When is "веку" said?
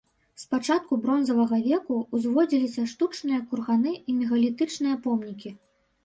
1.65-1.97